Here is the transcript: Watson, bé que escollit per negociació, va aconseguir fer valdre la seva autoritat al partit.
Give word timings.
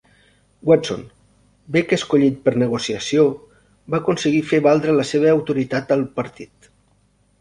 Watson, 0.69 1.01
bé 1.75 1.83
que 1.91 1.99
escollit 2.01 2.39
per 2.47 2.53
negociació, 2.63 3.27
va 3.95 3.99
aconseguir 3.99 4.41
fer 4.53 4.61
valdre 4.69 4.97
la 4.97 5.07
seva 5.11 5.33
autoritat 5.35 5.95
al 5.99 6.07
partit. 6.17 6.73